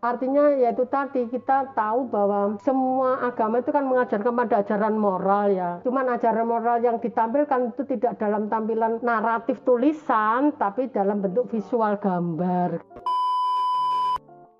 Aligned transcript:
Artinya 0.00 0.56
yaitu 0.56 0.88
tadi 0.88 1.28
kita 1.28 1.76
tahu 1.76 2.08
bahwa 2.08 2.56
semua 2.64 3.20
agama 3.20 3.60
itu 3.60 3.68
kan 3.68 3.84
mengajarkan 3.84 4.32
pada 4.32 4.64
ajaran 4.64 4.96
moral 4.96 5.52
ya. 5.52 5.70
Cuman 5.84 6.16
ajaran 6.16 6.48
moral 6.48 6.80
yang 6.80 6.96
ditampilkan 6.96 7.76
itu 7.76 7.84
tidak 7.84 8.16
dalam 8.16 8.48
tampilan 8.48 8.96
naratif 9.04 9.60
tulisan 9.60 10.56
tapi 10.56 10.88
dalam 10.88 11.20
bentuk 11.20 11.52
visual 11.52 12.00
gambar. 12.00 12.80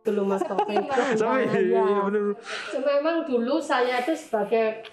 Dulu 0.04 0.22
Mas 0.28 0.44
Taufik. 0.44 0.84
Sampai 1.16 1.48
Ya, 1.72 1.88
ya. 1.88 2.04
bener. 2.04 2.36
Memang 2.76 3.24
dulu 3.24 3.64
saya 3.64 4.04
itu 4.04 4.12
sebagai 4.12 4.84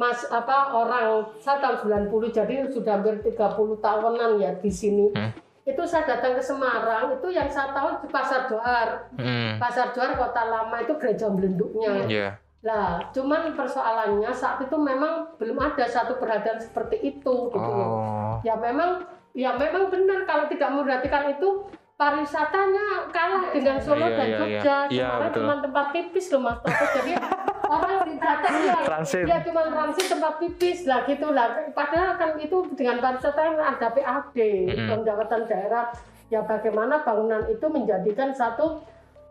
Mas 0.00 0.24
apa 0.32 0.80
orang 0.80 1.28
saya 1.44 1.60
tahun 1.60 2.08
90 2.08 2.32
jadi 2.32 2.72
sudah 2.72 3.04
hampir 3.04 3.20
30 3.20 3.36
tahunan 3.84 4.30
ya 4.40 4.56
di 4.56 4.72
sini. 4.72 5.12
Hmm. 5.12 5.49
Itu 5.70 5.82
saya 5.86 6.02
datang 6.06 6.34
ke 6.34 6.42
Semarang 6.42 7.14
itu 7.14 7.28
yang 7.30 7.46
saya 7.46 7.70
tahu 7.70 8.02
di 8.02 8.08
Pasar 8.10 8.50
Doar. 8.50 8.88
Hmm. 9.14 9.56
Pasar 9.56 9.94
Juar 9.94 10.18
Kota 10.18 10.42
Lama 10.44 10.76
itu 10.82 10.92
gereja 10.98 11.30
belenduknya. 11.30 12.06
Ya. 12.10 12.28
Lah, 12.60 13.00
cuman 13.14 13.56
persoalannya 13.56 14.28
saat 14.34 14.60
itu 14.60 14.76
memang 14.76 15.32
belum 15.40 15.56
ada 15.56 15.88
satu 15.88 16.20
perhatian 16.20 16.60
seperti 16.60 17.00
itu 17.00 17.34
gitu. 17.48 17.56
Oh. 17.56 18.36
Ya 18.44 18.52
memang 18.58 19.00
ya 19.32 19.56
memang 19.56 19.88
benar 19.88 20.26
kalau 20.26 20.44
tidak 20.50 20.68
memperhatikan 20.68 21.32
itu 21.32 21.64
pariwisatanya 21.96 23.12
kalah 23.12 23.52
dengan 23.52 23.76
Solo 23.80 24.08
Iya, 24.08 24.16
dan 24.16 24.28
iya, 24.28 24.36
Jogja. 24.36 24.48
iya. 24.50 24.76
Iya, 24.88 25.06
Semarang 25.08 25.20
betul. 25.30 25.40
cuma 25.40 25.54
tempat 25.60 25.86
pipis 25.92 26.26
loh 26.32 26.40
Mas 26.44 26.58
Toto. 26.60 26.84
Jadi 27.00 27.12
orang 27.76 27.96
ya, 28.20 28.76
Transit. 28.82 29.24
ya 29.24 29.38
cuma 29.40 29.62
transit 29.64 30.06
tempat 30.08 30.32
pipis 30.38 30.84
lah 30.84 31.02
gitu 31.04 31.28
lah. 31.28 31.46
Padahal 31.70 32.14
kan 32.14 32.30
itu 32.36 32.56
dengan 32.72 32.98
pariwisata 32.98 33.40
kan 33.40 33.56
ada 33.58 33.88
PAD, 33.88 34.36
Mm-mm. 34.36 34.88
pendapatan 34.88 35.40
daerah. 35.44 35.90
Ya 36.28 36.40
bagaimana 36.40 37.02
bangunan 37.02 37.42
itu 37.46 37.66
menjadikan 37.66 38.30
satu 38.30 38.84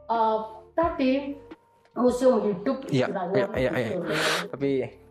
eh, 0.06 0.38
tadi 0.74 1.38
museum 1.94 2.44
hidup 2.44 2.84
Iya, 2.86 3.08
istilahnya. 3.08 3.36
iya, 3.36 3.48
iya, 3.56 3.72
iya. 3.72 3.88
gitu 3.90 4.04
loh. 4.04 4.20
Tapi 4.52 4.70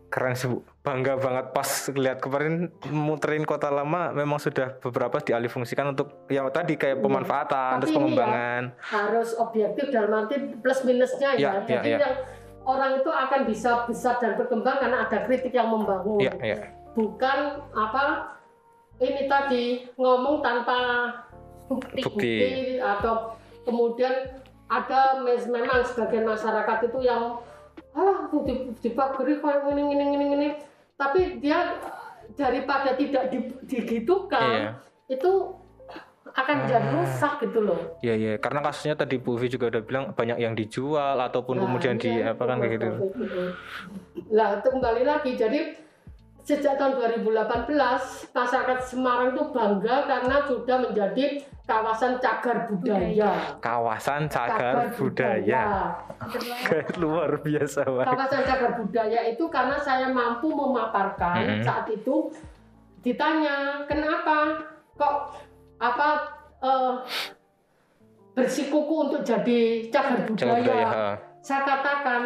keren 0.09 0.33
sih 0.33 0.47
Bu. 0.47 0.57
Bangga 0.79 1.21
banget 1.21 1.53
pas 1.53 1.69
lihat 1.91 2.17
kemarin 2.17 2.53
muterin 2.89 3.45
kota 3.45 3.69
lama 3.69 4.09
memang 4.09 4.41
sudah 4.41 4.73
beberapa 4.79 5.21
dialihfungsikan 5.21 5.93
untuk 5.93 6.25
yang 6.27 6.49
tadi 6.49 6.73
kayak 6.75 6.97
pemanfaatan 6.97 7.77
Tapi 7.77 7.81
terus 7.83 7.89
ini 7.89 7.93
ya, 7.93 8.01
pengembangan. 8.01 8.61
harus 8.81 9.29
objektif 9.37 9.85
dalam 9.93 10.11
arti 10.15 10.35
plus 10.57 10.81
minusnya 10.81 11.29
ya. 11.33 11.37
Ya, 11.37 11.51
ya, 11.61 11.61
Jadi 11.69 11.89
ya. 11.89 11.97
yang 12.01 12.15
orang 12.65 12.99
itu 13.01 13.09
akan 13.09 13.41
bisa 13.47 13.83
besar 13.87 14.19
dan 14.19 14.35
berkembang 14.35 14.79
karena 14.79 15.07
ada 15.07 15.23
kritik 15.25 15.53
yang 15.55 15.71
membangun. 15.71 16.19
Iya, 16.19 16.33
iya. 16.41 16.57
Bukan 16.93 17.63
apa 17.71 18.35
ini 18.99 19.31
tadi 19.31 19.63
ngomong 19.95 20.43
tanpa 20.43 20.77
bukti, 21.69 22.01
Bukti. 22.03 22.35
atau 22.81 23.37
kemudian 23.63 24.41
ada 24.69 25.21
memang 25.23 25.81
sebagian 25.85 26.27
masyarakat 26.27 26.77
itu 26.91 26.99
yang 27.05 27.39
ah 27.97 28.29
di, 28.45 28.69
dipagari 28.85 29.41
kayak 29.41 29.65
gini 29.65 29.81
gini 29.89 30.03
gini 30.13 30.25
gini 30.29 30.47
tapi 30.93 31.41
dia 31.41 31.79
daripada 32.37 32.93
tidak 32.93 33.33
di- 33.33 33.55
digitukan 33.65 34.45
Iya. 34.45 34.71
itu 35.09 35.31
akan 36.39 36.57
jadi 36.65 36.87
Ah. 36.87 36.95
rusak 36.95 37.33
gitu 37.41 37.59
loh 37.61 37.79
Iya, 37.99 38.13
iya. 38.15 38.31
Karena 38.37 38.59
kasusnya 38.61 38.95
tadi 38.95 39.15
Bu 39.17 39.35
Vi 39.35 39.47
juga 39.47 39.67
udah 39.67 39.83
bilang 39.83 40.05
banyak 40.11 40.37
yang 40.37 40.53
dijual 40.53 41.19
ataupun 41.19 41.59
Nah, 41.59 41.63
kemudian 41.67 41.95
di 41.95 42.09
iya, 42.09 42.31
apa 42.31 42.43
kan 42.43 42.57
kayak 42.57 42.71
gitu. 42.75 42.87
Lah, 44.29 44.57
itu 44.57 44.67
kembali 44.69 45.03
lagi. 45.03 45.31
Jadi 45.33 45.59
sejak 46.39 46.77
tahun 46.77 46.97
2018 46.97 47.69
masyarakat 48.31 48.79
Semarang 48.81 49.33
itu 49.33 49.43
bangga 49.51 49.95
karena 50.03 50.35
sudah 50.43 50.77
menjadi 50.81 51.25
kawasan 51.63 52.17
cagar 52.17 52.65
budaya. 52.65 53.31
Kawasan 53.61 54.25
cagar 54.25 54.89
budaya. 54.97 55.93
Luar 57.01 57.37
biasa 57.39 57.85
banget. 57.85 58.07
Kawasan 58.09 58.41
cagar 58.43 58.71
budaya 58.75 59.19
itu 59.27 59.45
karena 59.47 59.77
saya 59.77 60.09
mampu 60.09 60.49
memaparkan 60.49 61.61
Mm-mm. 61.61 61.61
saat 61.61 61.85
itu 61.87 62.33
ditanya 62.99 63.85
kenapa 63.85 64.59
kok 64.97 65.31
apa 65.79 66.07
eh, 66.59 66.93
bersikuku 68.31 68.93
untuk 69.01 69.21
jadi 69.23 69.59
cagar 69.89 70.23
budaya. 70.23 70.35
Cagar 70.37 70.57
budaya. 70.61 70.85
ha. 70.87 71.09
Saya 71.39 71.61
katakan 71.63 72.21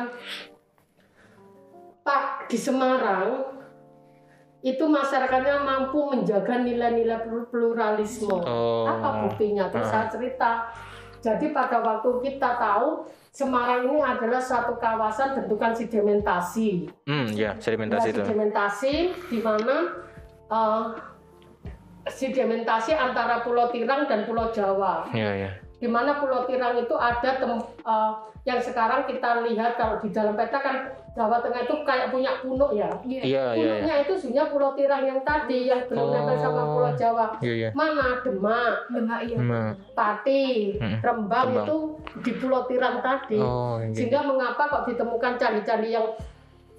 Pak 2.03 2.51
di 2.51 2.57
Semarang 2.57 3.55
itu 4.63 4.83
masyarakatnya 4.83 5.59
mampu 5.59 6.07
menjaga 6.07 6.59
nilai-nilai 6.59 7.19
plur- 7.21 7.47
pluralisme. 7.47 8.31
Oh. 8.31 8.87
Apa 8.87 9.27
buktinya? 9.27 9.67
Terus 9.69 9.87
Ah. 9.87 9.91
saya 9.91 10.05
cerita. 10.09 10.51
Jadi 11.19 11.51
pada 11.51 11.79
waktu 11.79 12.09
kita 12.21 12.59
tahu 12.59 13.07
Semarang 13.33 13.89
ini 13.89 13.97
adalah 13.97 14.37
suatu 14.37 14.77
kawasan 14.77 15.33
bentukan 15.33 15.73
sedimentasi. 15.73 16.85
Hmm, 17.09 17.25
ya, 17.33 17.57
sedimentasi 17.57 18.05
Nah, 18.05 18.13
itu. 18.13 18.21
sedimentasi 18.21 18.93
di 19.31 19.39
mana 19.41 19.75
eh, 20.45 20.83
sedimentasi 22.05 22.91
antara 22.91 23.39
Pulau 23.39 23.67
Tirang 23.67 24.05
dan 24.05 24.23
Pulau 24.23 24.49
Jawa 24.49 25.07
Iya, 25.09 25.31
iya. 25.37 25.49
di 25.77 25.87
mana 25.87 26.15
Pulau 26.15 26.43
Tirang 26.43 26.75
itu 26.77 26.91
ada 26.93 27.37
tem- 27.37 27.67
eh, 27.79 28.11
yang 28.43 28.59
sekarang 28.59 29.07
kita 29.07 29.39
lihat 29.41 29.75
kalau 29.75 29.95
di 29.97 30.11
dalam 30.11 30.35
peta 30.35 30.59
kan 30.59 30.75
Jawa 31.13 31.39
Tengah 31.39 31.63
itu 31.63 31.75
kayak 31.85 32.09
punya 32.09 32.41
punuk 32.41 32.73
ya. 32.73 32.89
Iya, 33.01 33.21
iya, 33.23 33.43
iya. 33.45 33.71
Punuknya 33.79 33.95
itu 34.01 34.13
sebenarnya 34.17 34.45
Pulau 34.49 34.71
Tirang 34.73 35.03
yang 35.05 35.19
tadi 35.21 35.59
yang 35.65 35.85
belum 35.85 36.07
nempel 36.09 36.35
sama 36.35 36.59
Oh. 36.59 36.67
Pulau 36.75 36.91
Jawa. 36.93 37.25
Iya, 37.39 37.53
iya. 37.53 37.69
Mana 37.71 38.19
Demak, 38.19 38.75
Hmm. 38.89 39.71
Pati, 39.93 40.75
Hmm, 40.75 40.99
Rembang, 40.99 41.45
Rembang. 41.47 41.63
itu 41.63 41.77
di 42.19 42.31
Pulau 42.33 42.65
Tirang 42.65 42.99
tadi. 42.99 43.37
Oh, 43.37 43.79
iya. 43.79 43.93
Sehingga 43.93 44.25
mengapa 44.25 44.65
kok 44.65 44.83
ditemukan 44.85 45.37
candi-candi 45.37 45.93
yang 45.93 46.07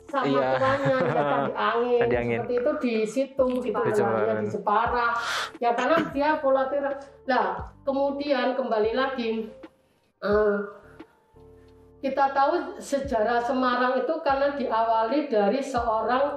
sama 0.05 0.25
Iya. 0.27 0.49
tuannya 0.55 0.95
ya 0.95 1.23
candi 1.33 1.53
angin, 1.55 2.01
Candi 2.01 2.17
angin. 2.17 2.39
seperti 2.39 2.55
itu 2.55 2.73
di 2.79 2.95
situ 3.05 3.47
di 3.59 3.71
Jepara. 3.71 3.91
Jepara, 3.91 4.33
di 4.37 4.47
Jepara 4.49 5.07
ya 5.59 5.71
karena 5.73 5.97
dia 6.11 6.31
Tirang 6.39 6.97
nah 7.25 7.47
kemudian 7.83 8.47
kembali 8.55 8.93
lagi 8.93 9.31
eh, 10.21 10.57
kita 12.01 12.25
tahu 12.31 12.53
sejarah 12.77 13.41
Semarang 13.41 13.97
itu 13.97 14.15
karena 14.21 14.53
diawali 14.53 15.27
dari 15.27 15.59
seorang 15.59 16.37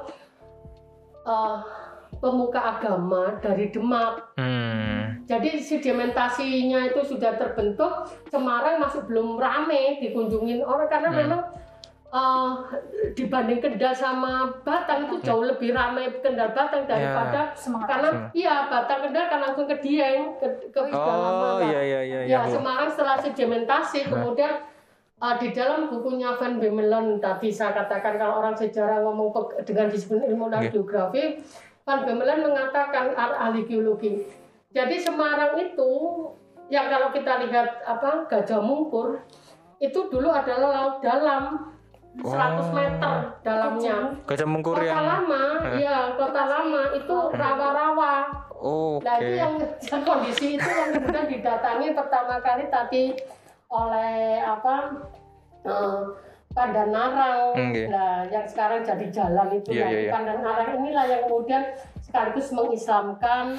eh, 1.22 1.58
pemuka 2.18 2.60
agama 2.74 3.36
dari 3.38 3.70
Demak 3.70 4.34
Hmm. 4.40 5.22
jadi 5.28 5.60
sedimentasinya 5.60 6.88
itu 6.88 7.04
sudah 7.04 7.36
terbentuk, 7.36 8.08
Semarang 8.28 8.80
masih 8.80 9.04
belum 9.06 9.36
rame 9.36 10.00
dikunjungin 10.00 10.64
orang 10.64 10.88
karena 10.88 11.10
Hmm. 11.12 11.20
memang 11.20 11.42
eh, 12.08 12.52
dibanding 13.14 13.60
Kendal 13.60 13.92
sama 13.92 14.48
Batang 14.64 15.06
itu 15.06 15.20
jauh 15.22 15.44
lebih 15.44 15.76
ramai 15.76 16.08
Kendal 16.20 16.52
Batang 16.52 16.88
daripada 16.88 17.52
karena 17.84 18.10
iya 18.32 18.66
Batang 18.66 19.00
Kendal 19.04 19.28
kan 19.28 19.40
langsung 19.44 19.68
ke 19.68 19.76
Dieng 19.78 20.40
ke, 20.40 20.48
ke 20.72 20.80
Oh, 20.90 21.60
iya, 21.60 21.82
iya, 21.84 22.00
iya. 22.02 22.20
Ya, 22.26 22.40
Bu. 22.48 22.56
Semarang 22.56 22.88
setelah 22.88 23.20
sedimentasi 23.20 24.08
kemudian 24.08 24.64
eh, 25.18 25.36
di 25.38 25.50
dalam 25.52 25.88
bukunya 25.88 26.32
Van 26.36 26.58
Bemelen 26.58 27.20
tadi 27.20 27.50
saya 27.50 27.76
katakan 27.76 28.16
kalau 28.16 28.40
orang 28.40 28.56
sejarah 28.56 29.04
ngomong 29.04 29.34
dengan 29.64 29.88
disiplin 29.88 30.24
ilmu 30.26 30.48
dan 30.48 30.64
Iya. 30.64 30.72
geografi 30.72 31.44
Van 31.84 32.04
Bemelen 32.04 32.44
mengatakan 32.44 33.16
ah- 33.16 33.48
ahli 33.48 33.64
geologi. 33.64 34.24
Jadi 34.72 35.00
Semarang 35.00 35.56
itu 35.58 35.92
yang 36.68 36.88
kalau 36.88 37.12
kita 37.12 37.48
lihat 37.48 37.80
apa 37.84 38.28
Gajah 38.28 38.60
Mungkur 38.60 39.24
itu 39.80 40.12
dulu 40.12 40.28
adalah 40.28 40.68
laut 40.68 40.96
dalam 41.00 41.72
100 42.18 42.28
Oh. 42.28 42.74
meter 42.74 43.16
dalamnya. 43.42 43.98
Gajah 44.26 44.48
Mungkur 44.48 44.76
Kota 44.76 44.90
yang 44.90 45.06
lama, 45.06 45.44
Eh. 45.70 45.86
ya 45.86 45.98
kota 46.18 46.44
lama 46.44 46.82
itu 46.92 47.18
rawa-rawa. 47.32 48.14
Oh, 48.58 48.98
Nah 49.06 49.22
itu 49.22 49.38
yang 49.38 49.54
kondisi 50.08 50.58
itu 50.58 50.66
yang 50.66 50.90
kemudian 50.90 51.30
didatangi 51.30 51.94
pertama 51.94 52.42
kali 52.42 52.66
tadi 52.68 53.14
oleh 53.70 54.42
apa 54.42 54.76
eh, 55.62 56.02
Pandanarang. 56.48 57.54
Oke. 57.54 57.86
Nah 57.86 58.26
yang 58.26 58.50
sekarang 58.50 58.82
jadi 58.82 59.06
jalan 59.14 59.54
itu 59.54 59.78
ya 59.78 59.86
iya, 59.86 60.10
iya. 60.10 60.12
Pandanarang 60.12 60.82
inilah 60.82 61.06
yang 61.06 61.22
kemudian 61.30 61.64
sekaligus 62.02 62.50
mengislamkan 62.50 63.54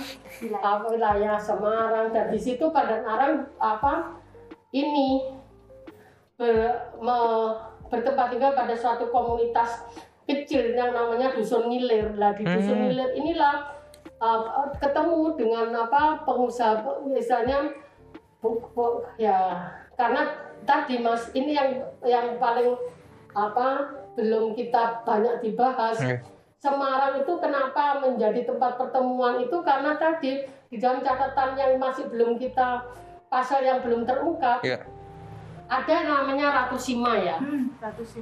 uh, 0.51 0.79
wilayah 0.83 1.39
Semarang 1.39 2.11
dan 2.11 2.27
di 2.27 2.41
situ 2.41 2.67
Pandanarang 2.75 3.47
apa 3.63 4.19
ini 4.75 5.31
ber, 6.35 6.75
me- 6.99 7.68
bertempat 7.89 8.31
tinggal 8.31 8.53
pada 8.53 8.73
suatu 8.73 9.09
komunitas 9.09 9.85
kecil 10.25 10.73
yang 10.73 10.93
namanya 10.93 11.33
dusun 11.33 11.67
ngilir. 11.67 12.13
Lah 12.15 12.33
di 12.33 12.45
dusun 12.45 12.75
Hmm. 12.75 12.85
ngilir 12.87 13.11
inilah 13.15 13.73
uh, 14.19 14.41
ketemu 14.77 15.35
dengan 15.35 15.73
apa 15.79 16.23
pengusaha 16.23 16.79
misalnya 17.05 17.73
bu- 18.39 18.61
bu- 18.71 19.03
ya 19.17 19.67
karena 19.97 20.29
tadi 20.63 21.01
mas 21.01 21.33
ini 21.33 21.53
yang 21.53 21.71
yang 22.03 22.37
paling 22.37 22.77
apa 23.33 23.89
belum 24.15 24.53
kita 24.53 25.03
banyak 25.03 25.41
dibahas 25.41 25.97
Oke. 25.99 26.21
Semarang 26.59 27.23
itu 27.23 27.39
kenapa 27.39 28.03
menjadi 28.03 28.43
tempat 28.43 28.75
pertemuan 28.75 29.39
itu 29.39 29.63
karena 29.63 29.95
tadi 29.95 30.43
di 30.67 30.77
dalam 30.77 31.01
catatan 31.01 31.55
yang 31.55 31.79
masih 31.79 32.11
belum 32.11 32.35
kita 32.35 32.83
pasal 33.31 33.63
yang 33.63 33.79
belum 33.79 34.03
terungkap 34.03 34.59
Iya. 34.67 34.83
Ada 35.69 35.87
yang 35.87 36.07
namanya 36.09 36.47
Ratu 36.51 36.75
Sima 36.75 37.13
ya 37.15 37.37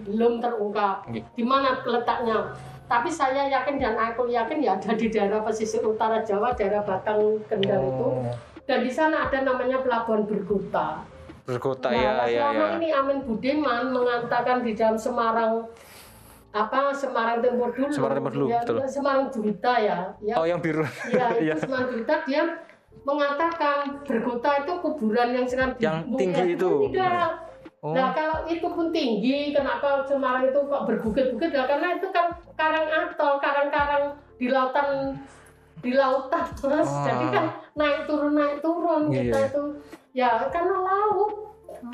belum 0.04 0.38
terungkap. 0.38 1.06
Iya. 1.08 1.22
di 1.32 1.42
mana 1.42 1.78
letaknya? 1.80 2.50
Tapi 2.86 3.08
saya 3.08 3.46
yakin 3.46 3.78
dan 3.78 3.94
aku 3.94 4.26
yakin 4.26 4.58
ya 4.60 4.74
ada 4.74 4.94
di 4.94 5.06
daerah 5.06 5.42
pesisir 5.42 5.82
utara 5.82 6.22
Jawa 6.22 6.54
daerah 6.54 6.82
Batang 6.82 7.42
Kendal 7.46 7.82
itu. 7.82 8.06
Oh, 8.14 8.22
dan 8.62 8.78
di 8.80 8.90
sana 8.90 9.26
ada 9.26 9.42
namanya 9.42 9.78
pelabuhan 9.78 10.22
Bergota. 10.22 11.02
Berkota 11.42 11.90
Nah, 11.90 11.98
ya 11.98 12.12
ya 12.26 12.42
selama 12.50 12.64
ya. 12.64 12.74
ini 12.76 12.88
Amin 12.90 13.18
Budiman 13.22 13.90
mengatakan 13.90 14.62
di 14.62 14.74
dalam 14.74 14.94
Semarang 14.94 15.66
apa 16.50 16.90
Semarang 16.90 17.38
Tempo 17.38 17.68
dulu. 17.68 17.90
Semarang 17.90 18.16
Tempo 18.18 18.30
dulu, 18.32 18.46
ya, 18.48 18.58
betul. 18.62 18.76
Semarang 18.86 19.24
Juwita 19.28 19.74
ya. 19.76 19.98
Ya. 20.18 20.34
Oh 20.34 20.42
yang 20.42 20.58
biru. 20.58 20.82
ya 21.06 21.26
itu 21.34 21.42
Iya. 21.42 21.54
Semarang 21.58 21.86
Juwita. 21.90 22.14
Dia 22.24 22.42
mengatakan 23.04 24.00
Bergota 24.06 24.64
itu 24.64 24.72
kuburan 24.80 25.28
yang 25.36 25.46
sekarang 25.46 25.74
Yang 25.82 25.98
tinggi 26.16 26.44
itu. 26.56 26.72
tidak 26.90 27.46
Oh. 27.84 27.94
Nah 27.94 28.10
kalau 28.10 28.48
itu 28.50 28.66
pun 28.66 28.90
tinggi, 28.90 29.54
kenapa 29.54 30.02
Semarang 30.08 30.50
itu 30.50 30.58
kok 30.58 30.82
berbukit-bukit? 30.90 31.54
Nah, 31.54 31.70
karena 31.70 31.94
itu 31.94 32.08
kan 32.10 32.34
karang 32.58 32.88
atol, 32.88 33.38
karang-karang 33.38 34.16
di 34.40 34.50
lautan 34.50 35.14
di 35.84 35.94
lautan 35.94 36.50
mas. 36.66 36.88
Ah. 36.88 37.04
Jadi 37.06 37.26
kan 37.30 37.46
naik 37.78 38.10
turun 38.10 38.34
naik 38.34 38.58
turun 38.58 39.06
kita 39.06 39.38
Iya. 39.38 39.48
itu 39.52 39.62
ya 40.16 40.30
karena 40.50 40.76
laut. 40.82 41.32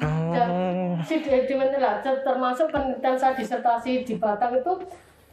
Oh. 0.00 0.96
Si 1.04 1.20
Dedimen 1.20 1.74
lah 1.76 2.00
ter- 2.00 2.22
termasuk 2.24 2.72
penelitian 2.72 3.18
saya 3.18 3.34
disertasi 3.36 4.06
di 4.06 4.14
Batang 4.16 4.56
itu 4.56 4.72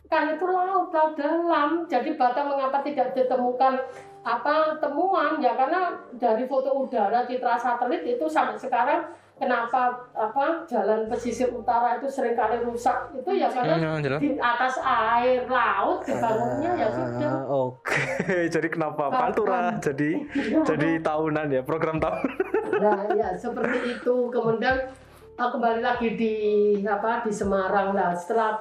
kan 0.10 0.26
itu 0.28 0.44
laut 0.44 0.90
laut 0.90 1.14
dalam. 1.14 1.86
Jadi 1.86 2.18
Batang 2.18 2.50
mengapa 2.50 2.82
tidak 2.82 3.14
ditemukan 3.14 3.78
apa 4.20 4.76
temuan 4.78 5.40
ya 5.40 5.56
karena 5.56 5.96
dari 6.12 6.44
foto 6.44 6.76
udara 6.76 7.24
citra 7.24 7.56
satelit 7.56 8.04
itu 8.04 8.28
sampai 8.28 8.60
sekarang 8.60 9.08
kenapa 9.40 9.96
apa 10.12 10.68
jalan 10.68 11.08
pesisir 11.08 11.48
utara 11.50 11.96
itu 11.96 12.12
sering 12.12 12.36
kali 12.36 12.60
rusak 12.60 13.16
itu 13.16 13.40
ya 13.40 13.48
karena 13.48 13.80
Hmm, 13.80 14.04
jelas. 14.04 14.20
di 14.20 14.36
atas 14.36 14.76
air 14.84 15.48
laut 15.48 16.04
dibangunnya 16.04 16.72
ya 16.76 16.88
sudah 16.92 17.32
Ah, 17.32 17.46
Oke, 17.48 18.04
jadi 18.54 18.68
kenapa 18.68 19.08
Pantura 19.08 19.80
jadi 19.80 20.28
jadi 20.68 20.90
tahunan 21.00 21.48
ya 21.50 21.62
program 21.64 21.98
tahun. 21.98 22.20
Nah, 22.80 23.12
ya 23.12 23.36
seperti 23.36 23.92
itu. 23.92 24.16
Kemudian 24.32 24.76
uh, 25.36 25.50
kembali 25.50 25.84
lagi 25.84 26.16
di 26.16 26.36
apa 26.82 27.20
di 27.20 27.32
Semarang 27.34 27.92
lah. 27.92 28.16
Setelah 28.16 28.56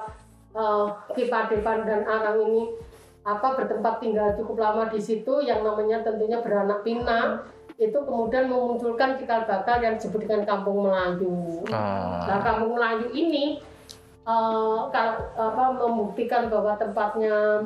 uh, 0.53 0.93
Kipadepan 1.13 1.85
dan 1.85 2.01
Arang 2.05 2.41
ini 2.45 2.73
apa 3.25 3.53
bertempat 3.53 4.01
tinggal 4.01 4.33
cukup 4.33 4.57
lama 4.57 4.83
di 4.89 4.97
situ, 4.97 5.43
yang 5.43 5.61
namanya 5.61 6.01
tentunya 6.01 6.41
beranak 6.41 6.81
pinak, 6.81 7.45
itu 7.79 7.95
kemudian 7.95 8.49
memunculkan 8.49 9.15
cikal 9.15 9.47
bakal 9.47 9.79
yang 9.79 9.95
disebut 9.95 10.25
dengan 10.27 10.43
Kampung 10.43 10.83
Melayu. 10.87 11.63
Nah, 11.71 12.27
Ah. 12.27 12.41
Kampung 12.41 12.75
Melayu 12.75 13.07
ini 13.13 13.63
uh, 14.27 14.91
apa 14.91 15.63
membuktikan 15.77 16.51
bahwa 16.51 16.75
tempatnya 16.75 17.63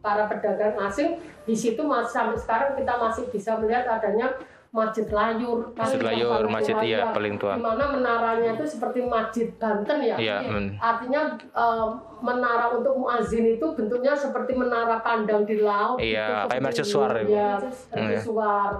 para 0.00 0.24
pedagang 0.30 0.76
asing 0.80 1.20
di 1.44 1.52
situ 1.52 1.84
masih 1.84 2.12
sampai 2.12 2.38
sekarang 2.40 2.70
kita 2.78 2.94
masih 2.96 3.24
bisa 3.28 3.56
melihat 3.60 3.84
adanya 3.84 4.32
Masjid 4.70 5.02
Layur. 5.10 5.74
Masjid 5.74 5.98
Layur, 5.98 6.46
masjid 6.46 6.74
tua, 6.78 6.86
iya 6.86 6.98
ya. 7.02 7.10
paling 7.10 7.34
tua. 7.34 7.58
Di 7.58 7.62
mana 7.62 7.84
menaranya 7.90 8.54
itu 8.54 8.62
seperti 8.62 9.02
Masjid 9.02 9.50
Banten 9.58 9.98
ya. 9.98 10.14
Iya, 10.14 10.36
men- 10.46 10.78
Artinya 10.78 11.34
uh, 11.50 11.90
menara 12.22 12.70
untuk 12.70 12.94
muazin 12.94 13.58
itu 13.58 13.66
bentuknya 13.74 14.14
seperti 14.14 14.54
menara 14.54 15.02
pandang 15.02 15.42
di 15.42 15.58
laut. 15.58 15.98
Iya, 15.98 16.46
gitu, 16.46 16.48
kayak 16.54 16.62
mercusuar 16.62 17.10
ya. 17.18 17.22
Iya, 17.26 17.50
Hmm, 17.58 17.66
ya. 17.66 17.98
mercusuar. 18.14 18.70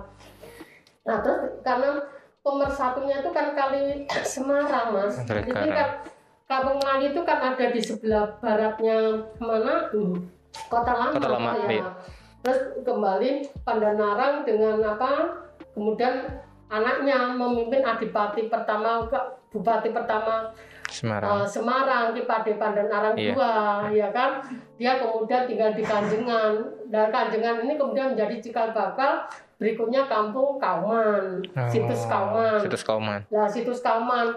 Nah, 1.01 1.17
terus 1.27 1.39
karena 1.67 1.91
pemersatunya 2.41 3.15
itu 3.19 3.31
kan 3.35 3.47
kali 3.53 3.83
Semarang, 4.39 4.87
Mas. 4.95 5.15
Jadi 5.27 5.51
kan 5.51 5.91
Kampung 6.47 6.83
Melayu 6.83 7.15
itu 7.15 7.23
kan 7.23 7.39
ada 7.39 7.67
di 7.71 7.79
sebelah 7.79 8.27
baratnya 8.39 9.23
mana? 9.39 9.87
Kota 10.67 10.93
Lama. 10.95 11.15
Kota 11.15 11.29
Lama, 11.31 11.51
ya. 11.55 11.67
iya. 11.71 11.87
Terus 12.43 12.59
kembali 12.83 13.31
Pandanarang 13.63 14.43
dengan 14.43 14.79
apa? 14.83 15.11
Kemudian 15.81 16.29
anaknya 16.69 17.33
memimpin 17.33 17.81
adipati 17.81 18.53
pertama 18.53 19.01
bupati 19.49 19.89
pertama 19.97 20.53
Semarang. 20.93 21.41
uh, 21.41 21.47
Semarang, 21.49 22.13
dan 22.13 22.87
Arang 22.93 23.15
Iya. 23.17 23.33
dua, 23.33 23.55
ya 23.89 24.09
kan? 24.13 24.45
Dia 24.77 25.01
kemudian 25.01 25.49
tinggal 25.49 25.73
di 25.73 25.81
Kanjengan. 25.81 26.53
Dan 26.93 27.09
Kanjengan 27.09 27.65
ini 27.65 27.81
kemudian 27.81 28.13
menjadi 28.13 28.37
cikal 28.43 28.77
bakal 28.77 29.25
berikutnya 29.57 30.05
Kampung 30.05 30.61
Kauman, 30.61 31.41
situs 31.71 32.05
Oh, 32.05 32.09
Kauman. 32.11 32.59
Situs 32.61 32.83
Kauman. 32.85 33.21
Nah, 33.33 33.47
situs 33.49 33.81
Kauman. 33.81 34.35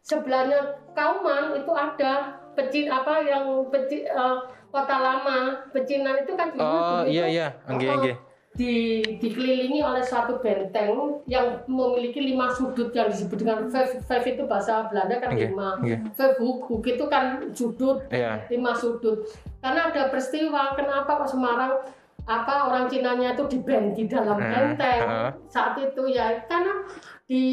Sebelahnya 0.00 0.80
Kauman 0.96 1.58
itu 1.58 1.72
ada 1.76 2.40
pecin 2.56 2.86
apa 2.88 3.20
yang 3.20 3.66
peci, 3.68 4.06
eh, 4.06 4.36
kota 4.72 4.96
lama 4.96 5.60
pecinan 5.74 6.24
itu 6.24 6.32
kan 6.38 6.48
Oh 6.56 7.02
iya 7.04 7.26
iya, 7.28 7.46
angge 7.66 7.84
eh, 7.84 7.92
angge. 7.92 8.12
Di 8.56 9.04
dikelilingi 9.20 9.84
oleh 9.84 10.00
suatu 10.00 10.40
benteng 10.40 11.20
yang 11.28 11.60
memiliki 11.68 12.24
lima 12.24 12.48
sudut 12.48 12.88
yang 12.90 13.12
disebut 13.12 13.44
dengan 13.44 13.68
vijf 13.68 14.00
vijf 14.00 14.24
itu 14.26 14.42
bahasa 14.44 14.88
Belanda 14.88 15.20
kan 15.20 15.36
Oke, 15.36 15.44
lima 15.46 15.68
hoek 16.40 16.64
hoek 16.64 16.84
itu 16.88 17.04
kan 17.06 17.44
sudut 17.52 18.00
Iya. 18.08 18.48
lima 18.48 18.72
sudut 18.72 19.28
karena 19.60 19.92
ada 19.92 20.08
peristiwa 20.08 20.72
kenapa 20.72 21.20
kok 21.20 21.28
Semarang 21.28 21.84
apa 22.24 22.54
orang 22.66 22.88
Cinanya 22.88 23.36
itu 23.36 23.44
di 23.46 23.58
band 23.60 23.92
di 23.92 24.08
dalam 24.08 24.34
Hmm, 24.34 24.50
benteng 24.50 25.00
heeh. 25.04 25.30
saat 25.46 25.76
itu 25.76 26.02
ya 26.08 26.40
karena 26.42 26.74
di 27.22 27.44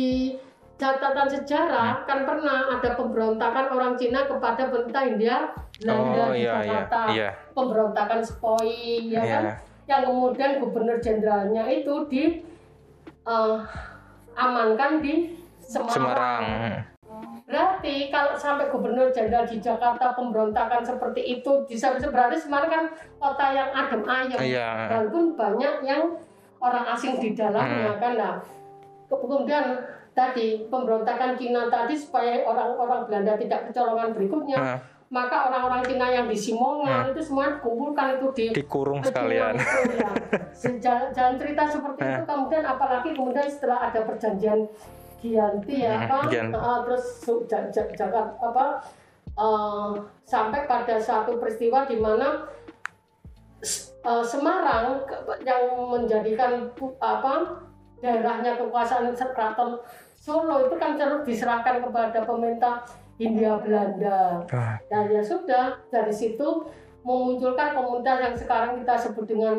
catatan 0.74 1.28
sejarah 1.28 2.02
Hmm. 2.02 2.06
kan 2.08 2.20
pernah 2.24 2.60
ada 2.72 2.90
pemberontakan 2.96 3.66
orang 3.70 3.94
Cina 3.94 4.24
kepada 4.24 4.72
pemerintah 4.72 5.04
India 5.06 5.36
Belanda 5.78 6.24
Oh 6.24 6.32
di 6.32 6.42
iya 6.42 6.54
iya 6.56 6.64
Jakarta 6.64 7.02
iya. 7.12 7.30
pemberontakan 7.52 8.20
Sepoi 8.24 9.12
ya 9.12 9.22
Iya. 9.22 9.36
kan 9.38 9.46
yang 9.90 10.02
kemudian 10.08 10.64
gubernur 10.64 10.98
jenderalnya 11.04 11.68
itu 11.68 12.08
di 12.08 12.24
eh, 13.28 13.58
amankan 14.36 15.04
di 15.04 15.40
Semarang. 15.64 16.44
Berarti 17.44 18.08
kalau 18.08 18.34
sampai 18.40 18.72
gubernur 18.72 19.12
jenderal 19.12 19.44
di 19.46 19.60
Jakarta 19.60 20.16
pemberontakan 20.16 20.82
seperti 20.84 21.40
itu 21.40 21.68
bisa 21.68 21.94
bisa 21.96 22.08
berarti 22.10 22.40
Semarang 22.40 22.72
kan 22.72 22.86
kota 23.20 23.46
yang 23.52 23.70
adem 23.72 24.04
ayem. 24.08 24.40
Iya. 24.40 24.70
Walaupun 24.90 25.36
banyak 25.36 25.76
yang 25.84 26.04
orang 26.64 26.86
asing 26.96 27.20
di 27.20 27.36
dalamnya 27.36 27.94
Hmm. 27.96 28.02
kan 28.02 28.14
nah. 28.16 28.36
Kemudian 29.12 29.78
tadi 30.18 30.66
pemberontakan 30.74 31.38
Cina 31.38 31.70
tadi 31.70 31.94
supaya 31.94 32.42
orang-orang 32.42 33.06
Belanda 33.06 33.38
tidak 33.38 33.70
kecolongan 33.70 34.10
berikutnya, 34.18 34.58
Nah, 34.58 34.80
maka 35.14 35.46
orang-orang 35.46 35.86
Cina 35.86 36.10
yang 36.10 36.26
di 36.26 36.34
Simongan 36.34 37.14
itu 37.14 37.22
semua 37.22 37.62
kumpulkan 37.62 38.18
itu 38.18 38.28
di 38.34 38.46
dikurung 38.52 38.98
sekalian. 39.00 39.54
itu, 39.54 40.02
ya. 40.82 40.98
Jalan 41.14 41.38
cerita 41.38 41.70
seperti 41.70 42.02
itu 42.02 42.18
Eh. 42.18 42.26
kemudian 42.26 42.66
apalagi 42.66 43.14
kemudian 43.14 43.46
setelah 43.46 43.88
ada 43.88 44.02
perjanjian 44.02 44.66
Gianti 45.22 45.76
ya 45.80 45.96
Hmm, 45.96 46.10
apa 46.10 46.18
Gianti. 46.28 46.58
eh, 46.58 46.80
terus 46.84 47.04
su- 47.22 47.46
Ja- 47.46 47.70
Ja- 47.70 47.94
Jakarta 47.94 48.42
apa 48.42 48.66
eh, 49.32 49.92
sampai 50.24 50.66
pada 50.66 50.98
satu 50.98 51.38
peristiwa 51.38 51.86
di 51.86 51.96
mana 51.96 52.50
eh, 54.04 54.24
Semarang 54.24 55.06
yang 55.40 55.62
menjadikan 55.88 56.68
apa 56.98 57.34
daerahnya 58.00 58.58
kekuasaan 58.58 59.14
keraton 59.14 59.78
Solo 60.16 60.64
itu 60.64 60.76
kan 60.76 60.96
terus 60.96 61.22
diserahkan 61.22 61.84
kepada 61.84 62.24
pemerintah 62.24 62.80
Hindia 63.24 63.56
Belanda. 63.64 64.44
Ah, 64.52 64.76
Nah 64.92 65.02
ya 65.08 65.24
sudah 65.24 65.80
dari 65.88 66.12
situ 66.12 66.68
memunculkan 67.04 67.72
komunitas 67.72 68.18
yang 68.20 68.36
sekarang 68.36 68.72
kita 68.84 68.96
sebut 69.00 69.26
dengan 69.28 69.56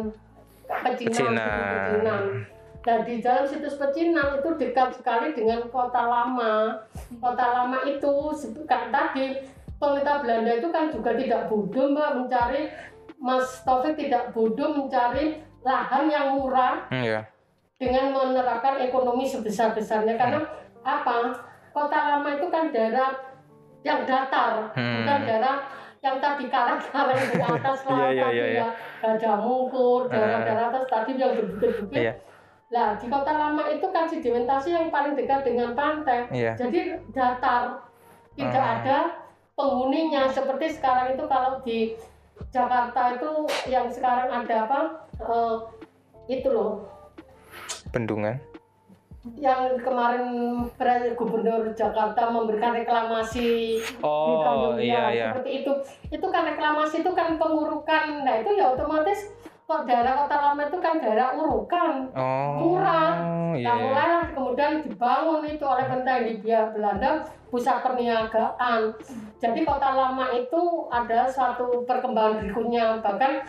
pecinan. 0.69 2.45
Dan 2.85 3.01
di 3.09 3.25
dalam 3.25 3.49
situs 3.49 3.81
pecinan 3.81 4.45
itu 4.45 4.51
dekat 4.61 4.93
sekali 5.01 5.33
dengan 5.33 5.65
kota 5.73 6.05
lama. 6.05 6.85
Kota 7.17 7.47
lama 7.49 7.81
itu 7.89 8.13
kan 8.69 8.93
tadi 8.93 9.41
pemerintah 9.81 10.21
Belanda 10.21 10.53
itu 10.53 10.69
kan 10.69 10.93
juga 10.93 11.17
tidak 11.17 11.49
bodoh 11.49 11.93
mbak 11.93 12.11
mencari 12.17 12.69
Mas 13.17 13.65
Taufik 13.65 13.97
tidak 13.97 14.37
bodoh 14.37 14.69
mencari 14.69 15.41
lahan 15.65 16.13
yang 16.13 16.37
murah 16.37 16.85
hmm, 16.93 17.05
Iya. 17.05 17.21
dengan 17.81 18.13
menerapkan 18.13 18.77
ekonomi 18.85 19.25
sebesar-besarnya 19.25 20.21
karena 20.21 20.45
apa 20.85 21.33
kota 21.73 21.97
lama 21.97 22.29
itu 22.37 22.47
kan 22.53 22.69
daerah 22.69 23.17
yang 23.85 24.01
datar, 24.03 24.73
Hmm. 24.73 25.05
bukan 25.05 25.19
daerah 25.23 25.57
yang 26.01 26.17
tadi 26.19 26.45
karang-karang 26.49 27.21
di 27.29 27.39
atas 27.39 27.79
laut 27.85 28.01
Iya, 28.13 28.13
iya, 28.13 28.25
tadi 28.25 28.37
iya, 28.37 28.47
ya, 28.57 28.69
gajah 29.01 29.37
mungkur, 29.41 30.01
Ah. 30.05 30.11
daerah-daerah 30.11 30.65
atas 30.69 30.85
tadi 30.89 31.11
yang 31.15 31.33
berbukit-bukit. 31.35 32.01
Iya. 32.01 32.13
Nah, 32.69 32.89
di 32.97 33.07
kota 33.07 33.33
lama 33.33 33.65
itu 33.71 33.87
kan 33.89 34.05
sedimentasi 34.05 34.69
yang 34.69 34.89
paling 34.89 35.15
dekat 35.15 35.45
dengan 35.45 35.73
pantai. 35.73 36.27
Iya. 36.29 36.57
Jadi 36.57 36.81
datar, 37.13 37.85
tidak 38.35 38.65
Ah. 38.65 38.75
ada 38.81 38.99
penghuninya. 39.55 40.27
Seperti 40.27 40.75
sekarang 40.75 41.15
itu 41.15 41.25
kalau 41.25 41.61
di 41.63 41.95
Jakarta 42.51 43.15
itu 43.15 43.31
yang 43.67 43.87
sekarang 43.87 44.27
ada 44.27 44.57
apa? 44.67 44.81
eh, 45.15 45.57
itu 46.27 46.49
loh, 46.51 46.91
Bendungan. 47.93 48.35
Yang 49.41 49.81
kemarin 49.81 50.25
Gubernur 51.17 51.73
Jakarta 51.73 52.29
memberikan 52.29 52.77
reklamasi 52.77 53.81
Oh, 54.05 54.29
di 54.29 54.35
Tanjung 54.45 54.77
iya, 54.77 55.05
iya. 55.09 55.29
seperti 55.33 55.65
itu 55.65 55.73
itu 56.13 56.27
kan 56.29 56.45
reklamasi 56.45 57.01
itu 57.01 57.11
kan 57.17 57.41
pengurukan 57.41 58.21
nah 58.21 58.35
itu 58.37 58.53
ya 58.53 58.77
otomatis 58.77 59.33
kok 59.65 59.89
daerah 59.89 60.13
kota 60.21 60.37
lama 60.37 60.69
itu 60.69 60.77
kan 60.77 61.01
daerah 61.01 61.33
urukan 61.33 62.13
Oh. 62.13 62.53
Murah. 62.61 63.17
Iya. 63.57 63.65
nah 63.65 63.75
iya. 63.79 63.85
mulai 63.87 64.09
kemudian 64.37 64.73
dibangun 64.85 65.41
itu 65.49 65.65
oleh 65.65 65.85
pemerintah 65.89 66.21
Hindia 66.21 66.61
Belanda 66.75 67.11
pusat 67.49 67.81
perniagaan 67.81 68.93
jadi 69.41 69.61
kota 69.65 69.89
lama 69.95 70.27
itu 70.37 70.63
ada 70.93 71.25
satu 71.25 71.87
perkembangan 71.89 72.45
berikutnya 72.45 72.99
bahkan 73.01 73.41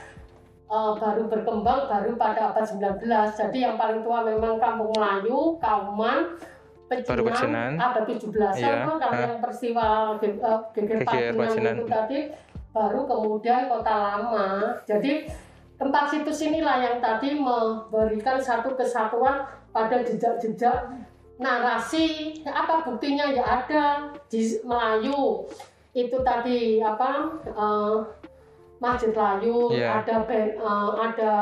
eh, 0.65 0.91
baru 0.97 1.23
berkembang 1.29 1.85
baru 1.85 2.11
pada 2.15 2.51
abad 2.51 2.65
19 2.65 3.01
jadi 3.33 3.57
yang 3.57 3.75
paling 3.77 4.01
tua 4.01 4.25
memang 4.25 4.57
Kampung 4.57 4.89
Melayu, 4.93 5.61
Kauman, 5.61 6.37
Baru 6.85 7.25
Pecinan. 7.25 7.81
Abad 7.81 8.05
17 8.05 8.29
Iya. 8.61 8.85
sama 8.85 9.01
kalau 9.01 9.13
Hah. 9.17 9.25
yang 9.25 9.41
peristiwa 9.41 9.85
ge- 10.21 10.37
eh, 10.37 10.59
geger 10.73 10.99
Pacinan 11.33 11.73
itu 11.81 11.85
tadi 11.89 12.19
baru 12.69 13.01
kemudian 13.07 13.71
kota 13.71 13.93
lama 13.95 14.47
jadi 14.83 15.25
tempat 15.75 16.07
situs 16.07 16.43
inilah 16.43 16.77
yang 16.77 16.97
tadi 16.99 17.35
memberikan 17.35 18.37
satu 18.37 18.75
kesatuan 18.75 19.47
pada 19.71 20.03
jejak-jejak 20.03 20.91
narasi 21.35 22.31
apa 22.47 22.83
buktinya 22.83 23.27
ya 23.27 23.43
ada 23.43 24.07
di 24.27 24.55
Melayu 24.61 25.43
itu 25.91 26.17
tadi 26.21 26.79
apa 26.79 27.11
eh, 27.43 27.95
Masjid 28.85 29.11
Layu 29.11 29.73
Iya. 29.73 29.89
ada 29.99 30.15
ben- 30.23 30.53
eh, 30.55 30.89
ada 30.93 31.33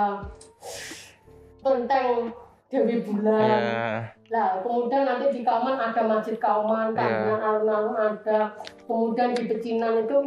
Kelenteng 1.59 2.31
Dewi 2.71 2.95
Bulan 3.03 3.59
Iya. 3.61 3.91
Nah, 4.33 4.49
kemudian 4.65 5.05
nanti 5.05 5.29
di 5.29 5.41
Kauman 5.45 5.77
ada 5.77 6.01
Masjid 6.01 6.33
Kauman, 6.41 6.89
Iya. 6.89 6.97
kemudian 6.97 7.37
alun-alun 7.39 7.93
ada. 7.93 8.39
Kemudian 8.87 9.29
di 9.35 9.43
Pecinan 9.45 10.07
itu 10.07 10.17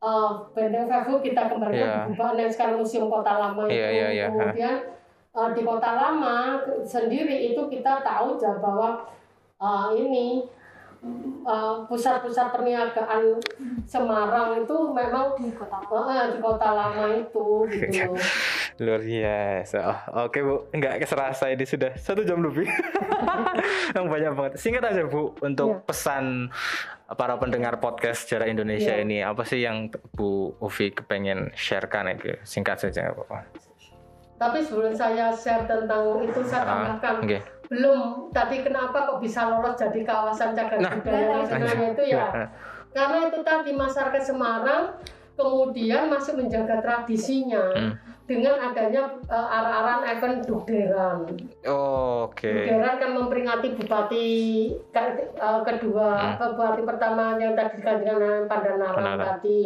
eh, 0.00 0.30
Benteng 0.54 0.86
Vefu 0.86 1.20
kita 1.20 1.44
kembali 1.44 1.76
ke 1.76 1.88
Bubahan 2.08 2.36
yang 2.38 2.48
sekarang 2.48 2.80
Museum 2.80 3.10
Kota 3.10 3.36
Lama 3.36 3.68
itu. 3.68 3.76
Iya, 3.76 3.88
iya, 3.90 4.06
iya. 4.14 4.26
Kemudian 4.30 4.74
eh, 5.34 5.48
di 5.52 5.60
Kota 5.60 5.90
Lama 5.92 6.36
sendiri 6.84 7.52
itu 7.52 7.60
kita 7.68 8.00
tahu 8.00 8.38
bahwa 8.62 9.04
eh, 9.60 9.88
ini 9.98 10.46
eh, 11.02 11.74
pusat-pusat 11.84 12.52
perniagaan 12.52 13.40
Semarang 13.84 14.54
itu 14.56 14.76
memang 14.92 15.34
di 15.34 15.50
Kota 15.50 15.82
Lama, 15.82 16.30
di 16.30 16.38
Kota 16.38 16.70
Lama 16.70 17.04
itu 17.12 17.46
gitu. 17.66 18.14
Luar 18.80 19.00
biasa. 19.00 19.78
Oh, 19.82 20.24
Oke 20.24 20.40
bu, 20.40 20.70
nggak 20.70 21.00
keserasa 21.00 21.48
ini 21.48 21.64
sudah 21.64 21.92
satu 21.96 22.22
jam 22.22 22.38
lebih. 22.38 22.64
Yang 23.96 24.06
banyak 24.06 24.32
banget. 24.32 24.52
Singkat 24.56 24.84
aja 24.86 25.02
bu, 25.04 25.34
untuk 25.40 25.68
Iya. 25.70 25.84
pesan 25.84 26.24
para 27.10 27.34
pendengar 27.36 27.76
podcast 27.76 28.24
sejarah 28.24 28.46
Indonesia 28.46 28.94
Iya. 28.94 29.02
ini 29.02 29.18
apa 29.20 29.42
sih 29.42 29.58
yang 29.58 29.90
Bu 30.12 30.54
Uvi 30.56 30.94
kepengen 30.94 31.50
sharekan 31.52 32.06
itu? 32.08 32.38
Singkat 32.40 32.76
saja 32.80 33.04
nggak 33.04 33.16
apa-apa. 33.18 33.38
Tapi 34.38 34.58
sebelum 34.62 34.94
saya 34.94 35.28
share 35.30 35.66
tentang 35.66 36.22
itu 36.22 36.40
saya 36.40 36.62
Ah, 36.62 36.68
tambahkan 36.94 37.14
Oke. 37.20 37.38
Belum 37.70 38.00
tadi 38.28 38.60
kenapa 38.60 39.06
kok 39.06 39.22
bisa 39.22 39.46
lolos 39.46 39.78
jadi 39.78 40.02
kawasan 40.02 40.52
cagar 40.52 40.76
Nah. 40.76 40.90
budaya 40.92 41.38
nasionalnya 41.38 41.88
itu 41.94 42.04
ya 42.10 42.26
Nah, 42.26 42.48
karena 42.90 43.30
itu 43.30 43.40
tadi 43.40 43.70
masyarakat 43.70 44.18
Semarang 44.20 44.98
kemudian 45.32 46.10
masih 46.10 46.34
menjaga 46.34 46.82
tradisinya 46.82 47.70
Hmm. 47.70 47.94
dengan 48.26 48.58
adanya 48.60 49.06
eh, 49.24 49.48
arah-arahan 49.48 50.02
event 50.08 50.38
Dugderan. 50.42 51.22
Oh, 51.64 52.26
Oke. 52.26 52.50
Dugderan 52.50 52.98
kan 52.98 53.10
memperingati 53.12 53.72
bupati 53.72 54.26
ke- 54.90 55.30
eh, 55.32 55.60
kedua, 55.64 56.34
Hmm. 56.34 56.50
bupati 56.52 56.82
pertama 56.82 57.38
yang 57.38 57.54
tadi 57.54 57.78
digantikan 57.78 58.18
Pandanaran 58.44 58.44
Pandanaran. 58.44 59.26
tadi. 59.38 59.60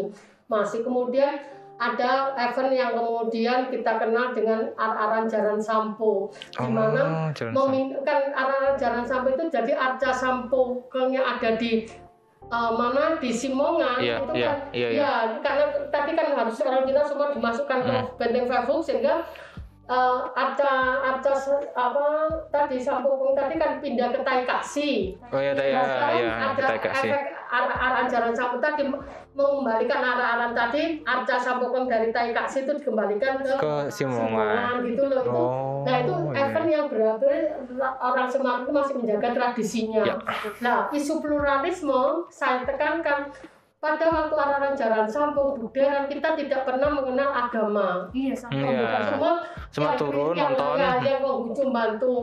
Masih 0.47 0.81
kemudian 0.81 1.41
ada 1.75 2.13
event 2.39 2.71
yang 2.71 2.91
kemudian 2.93 3.67
kita 3.67 3.99
kenal 3.99 4.31
dengan 4.31 4.71
arah-arahan 4.75 5.27
Jalan 5.27 5.59
Sampo, 5.59 6.31
di 6.55 6.71
mana 6.71 7.03
Oh, 7.03 7.29
jalan 7.35 7.53
memin- 7.53 7.99
kan 8.03 8.31
arah 8.31 8.75
jalan 8.75 9.03
sampo 9.03 9.29
itu 9.29 9.45
jadi 9.49 9.75
arca 9.75 10.11
sampo 10.11 10.87
yang 11.11 11.27
ada 11.27 11.55
di 11.55 11.83
uh, 12.47 12.73
mana 12.73 13.19
di 13.19 13.31
Simongan 13.31 13.99
Iya, 13.99 14.17
itu 14.21 14.33
iya, 14.33 14.47
kan 14.47 14.57
iya, 14.71 14.89
iya. 14.89 15.01
ya 15.01 15.13
karena 15.41 15.65
tadi 15.89 16.11
kan 16.13 16.27
harus 16.33 16.57
orang 16.61 16.85
kita 16.85 17.03
semua 17.03 17.27
dimasukkan 17.31 17.79
ke 17.81 17.91
Hmm. 17.91 18.07
benteng 18.15 18.47
Vefu 18.47 18.77
sehingga 18.79 19.15
uh, 19.87 20.25
arca 20.31 20.73
arca 21.03 21.33
se- 21.33 21.69
apa 21.71 22.07
tadi 22.49 22.77
sampo 22.77 23.11
tadi 23.33 23.55
kan 23.55 23.79
pindah 23.79 24.09
ke 24.11 24.21
Taikasi 24.21 25.17
Oh 25.29 25.37
ya, 25.37 25.53
ya, 25.53 25.77
Nah, 25.77 26.11
ya, 26.11 26.33
ada 26.47 26.55
kita 26.57 26.75
kasih. 26.83 27.11
efek 27.11 27.25
arah-arah 27.47 28.05
jalan 28.07 28.33
sampo 28.33 28.57
tadi 28.59 28.83
mengembalikan 29.31 30.01
arah-arah 30.01 30.51
tadi 30.53 31.03
arca 31.03 31.37
sampokong 31.37 31.85
dari 31.85 32.09
Taikasi 32.09 32.65
itu 32.65 32.73
dikembalikan 32.75 33.39
ke, 33.39 33.55
Ke 33.55 33.75
Simongan. 33.89 34.81
gitu 34.85 35.05
loh 35.05 35.21
itu 35.21 35.31
Oh, 35.31 35.83
nah 35.83 35.97
itu 35.99 36.15
iya. 36.31 36.41
event 36.41 36.69
yang 36.71 36.87
berarti 36.87 37.33
orang 37.99 38.27
Semarang 38.27 38.63
itu 38.63 38.73
masih 38.73 38.95
menjaga 38.97 39.29
tradisinya 39.33 40.03
Ya. 40.03 40.17
nah 40.61 40.79
isu 40.91 41.21
pluralisme 41.21 42.03
saya 42.29 42.63
tekankan 42.63 43.29
pada 43.85 44.09
waktu 44.09 44.33
arahan 44.35 44.73
jalan 44.73 45.05
sampung 45.05 45.61
buderan 45.61 46.09
kita 46.09 46.33
tidak 46.33 46.65
pernah 46.65 46.89
mengenal 46.89 47.29
agama 47.37 48.09
Iya, 48.17 48.33
sama. 48.33 48.57
Iya. 48.57 49.13
Semua 49.13 49.33
Semua 49.69 49.93
yang- 49.93 50.01
turun, 50.01 50.33
yang, 50.33 50.53
nonton. 50.57 50.77
yang, 50.81 51.21
menghujung 51.21 51.69
bantu 51.69 52.15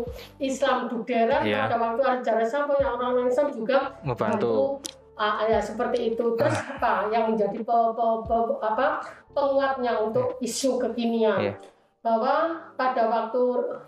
Islam 0.42 0.90
Duderan 0.90 1.46
Iya. 1.46 1.70
pada 1.70 1.78
waktu 1.78 2.02
ada 2.02 2.22
jalan 2.26 2.48
sampung 2.50 2.82
yang 2.82 2.98
orang 2.98 3.30
Islam 3.30 3.54
juga 3.54 3.94
Ngebantu. 4.02 4.82
Ah, 5.14 5.46
ya 5.46 5.62
seperti 5.62 6.18
itu 6.18 6.26
terus 6.34 6.58
apa 6.66 7.06
yang 7.14 7.30
menjadi 7.30 7.62
pe- 7.62 7.92
pe- 7.94 8.22
pe- 8.26 8.58
apa 8.60 8.88
penguatnya 9.30 10.02
untuk 10.02 10.42
isu 10.42 10.82
kekinian 10.82 11.38
Iya. 11.38 11.54
bahwa 12.02 12.58
pada 12.74 13.06
waktu 13.06 13.42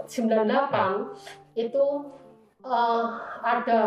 98 0.06 1.10
itu 1.56 1.84
eh, 2.62 3.06
ada 3.44 3.82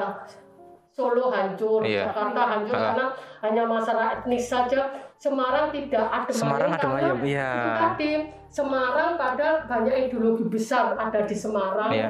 Solo 0.97 1.29
hancur, 1.29 1.85
Iya. 1.85 2.09
Jakarta 2.09 2.41
hancur 2.57 2.73
Ah. 2.73 2.85
karena 2.89 3.07
hanya 3.45 3.63
masalah 3.69 4.07
etnis 4.17 4.49
saja. 4.49 4.89
Semarang 5.21 5.69
tidak 5.69 6.09
ada 6.09 6.29
Semarang 6.33 6.73
ada 6.73 6.89
iya. 7.25 7.53
itu 7.53 7.71
tadi 7.77 8.11
Semarang 8.53 9.17
pada 9.21 9.65
banyak 9.69 10.09
ideologi 10.09 10.45
besar 10.49 10.97
ada 10.97 11.21
di 11.29 11.37
Semarang, 11.37 11.93
Iya. 11.93 12.09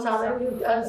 Saleh 0.00 0.32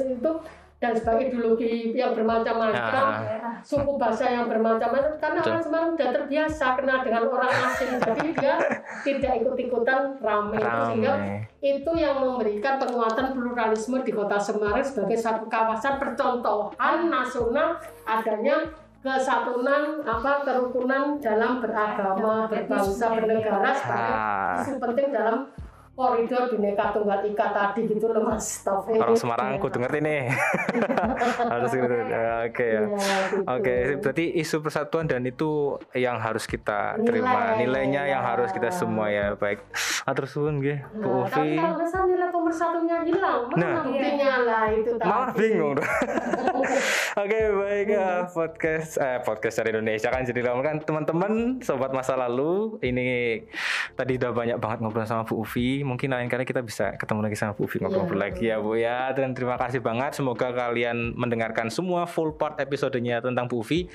itu 0.07 0.31
dan 0.75 0.91
sebagai 0.91 1.31
ideologi 1.31 1.95
yang 1.95 2.11
bermacam-macam 2.11 3.05
Ah. 3.07 3.57
suku 3.63 3.95
bahasa 3.95 4.27
yang 4.27 4.45
bermacam-macam 4.45 5.15
karena 5.15 5.39
Betul. 5.39 5.49
orang 5.49 5.63
Semarang 5.63 5.89
sudah 5.89 6.09
terbiasa 6.11 6.65
kenal 6.75 6.99
dengan 7.01 7.23
orang 7.25 7.53
asing 7.65 7.91
jadi 7.97 8.27
dia 8.35 8.55
tidak 9.01 9.33
ikut-ikutan 9.39 10.01
ramai 10.19 10.59
sehingga 10.59 11.13
itu 11.59 11.91
yang 11.95 12.19
memberikan 12.19 12.75
penguatan 12.77 13.31
pluralisme 13.31 14.03
di 14.03 14.11
kota 14.11 14.35
Semarang 14.35 14.83
sebagai 14.83 15.15
satu 15.15 15.47
kawasan 15.47 15.95
percontohan 15.95 17.07
nasional 17.07 17.79
adanya 18.03 18.67
kesatuan 18.99 20.01
apa 20.01 20.41
kerukunan 20.41 21.15
dalam 21.17 21.61
beragama 21.61 22.45
berbangsa 22.45 23.13
bernegara 23.13 23.71
sebagai 23.71 24.13
Ah. 24.13 24.59
isu 24.59 24.71
penting 24.75 25.07
dalam 25.09 25.37
koridor 25.95 26.51
bineka 26.51 26.91
tunggal 26.91 27.23
ika 27.23 27.55
tadi 27.55 27.87
gitu 27.87 28.11
loh 28.11 28.27
mas 28.27 28.59
Taufik 28.61 28.99
Orang 28.99 29.15
Semarang 29.15 29.55
aku 29.55 29.71
ngerti 29.71 29.99
nih. 30.03 30.27
harus 31.55 31.71
gitu. 31.71 31.87
Oke 31.87 32.67
ya. 32.67 32.83
Iya, 32.83 32.83
gitu. 33.31 33.47
Oke, 33.47 33.75
berarti 34.03 34.25
isu 34.35 34.59
persatuan 34.59 35.07
dan 35.07 35.23
itu 35.23 35.79
yang 35.95 36.19
harus 36.19 36.43
kita 36.43 36.99
terima. 37.01 37.55
Nilai. 37.55 37.63
Nilainya 37.63 38.03
yang 38.11 38.21
Ya. 38.21 38.27
harus 38.27 38.51
kita 38.51 38.69
semua 38.69 39.07
ya. 39.07 39.39
Baik. 39.39 39.63
Atur 40.03 40.27
suwun 40.27 40.59
nggih, 40.59 40.83
Bu 40.99 41.25
Nah, 41.25 41.79
tapi 42.45 42.53
Uvi. 42.53 42.61
kalau 42.61 42.77
misalnya 42.77 42.99
nilai 42.99 43.01
nomor 43.01 43.01
satunya 43.01 43.01
hilang 43.03 43.41
mana 43.47 43.57
Nah. 43.57 43.73
buktinya 43.81 44.33
lah 44.39 44.65
itu 44.69 44.91
tadi. 44.95 45.09
Malah 45.09 45.29
bingung. 45.33 45.75
Oke 47.25 47.39
baik 47.55 47.87
eh, 47.89 48.21
podcast 48.27 48.91
eh, 48.97 49.19
podcast 49.19 49.55
dari 49.57 49.69
Indonesia 49.71 50.09
kan 50.09 50.21
jadi 50.21 50.41
lama 50.43 50.61
kan 50.61 50.77
teman-teman 50.79 51.31
sobat 51.59 51.89
masa 51.89 52.13
lalu 52.15 52.77
ini 52.81 53.41
tadi 53.93 54.15
udah 54.15 54.31
banyak 54.31 54.57
banget 54.57 54.77
ngobrol 54.79 55.03
sama 55.03 55.23
Bu 55.23 55.41
Uvi 55.41 55.81
mungkin 55.81 56.11
lain 56.11 56.27
kali 56.27 56.43
kita 56.43 56.59
bisa 56.59 56.93
ketemu 56.93 57.23
lagi 57.23 57.35
sama 57.35 57.53
Bu 57.53 57.65
Uvi 57.65 57.81
ngobrol 57.81 58.05
Iya. 58.11 58.21
lagi 58.21 58.43
ya 58.45 58.57
Bu 58.57 58.71
ya 58.75 58.99
dan 59.11 59.31
terima 59.31 59.55
kasih 59.55 59.79
banget 59.79 60.13
semoga 60.13 60.51
kalian 60.51 61.15
mendengarkan 61.15 61.67
semua 61.67 62.05
full 62.05 62.35
part 62.35 62.59
episodenya 62.59 63.19
tentang 63.19 63.47
Bu 63.47 63.59
Uvi 63.59 63.87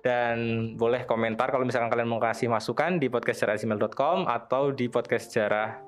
dan 0.00 0.36
boleh 0.74 1.04
komentar 1.04 1.48
kalau 1.48 1.62
misalkan 1.62 1.88
kalian 1.88 2.06
mau 2.06 2.18
kasih 2.18 2.46
masukan 2.46 2.98
di 2.98 3.06
podcastsejarah@gmail.com 3.06 4.26
atau 4.26 4.70
di 4.70 4.86
podcast 4.86 5.30
sejarah 5.30 5.78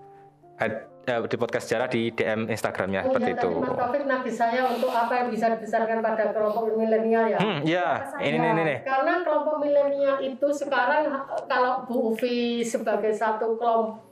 eh, 1.09 1.21
di 1.25 1.37
podcast 1.37 1.65
sejarah 1.67 1.89
di 1.89 2.13
DM 2.13 2.41
Instagramnya 2.47 3.01
Oh 3.03 3.07
seperti 3.09 3.31
iya, 3.33 3.39
itu. 3.41 3.49
Mas 3.57 3.73
Taufik 3.73 4.05
nagih 4.05 4.35
saya 4.35 4.63
untuk 4.69 4.93
apa 4.93 5.13
yang 5.17 5.29
bisa 5.33 5.47
dibesarkan 5.57 5.99
pada 5.99 6.25
kelompok 6.31 6.77
milenial 6.77 7.25
ya. 7.27 7.39
Hmm, 7.41 7.59
ya, 7.65 7.89
ini 8.21 8.37
Ya, 8.37 8.43
nih, 8.45 8.51
ini 8.53 8.63
nih. 8.63 8.79
Karena 8.85 9.13
kelompok 9.25 9.57
milenial 9.59 10.17
itu 10.21 10.49
sekarang 10.53 11.09
kalau 11.49 11.89
Bu 11.89 12.13
Uvi 12.13 12.61
sebagai 12.61 13.11
satu 13.11 13.57
kelompok 13.57 14.05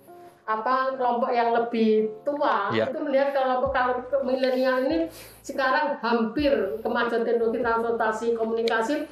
apa 0.47 0.95
kelompok 0.95 1.35
yang 1.35 1.51
lebih 1.51 2.07
tua 2.23 2.71
Ya. 2.71 2.87
itu 2.87 3.03
melihat 3.03 3.35
kelompok 3.35 3.75
kelompok 3.75 4.23
milenial 4.23 4.87
ini 4.87 5.11
sekarang 5.43 5.99
hampir 5.99 6.55
kemajuan 6.87 7.27
teknologi 7.27 7.59
transportasi 7.59 8.27
komunikasi 8.39 9.11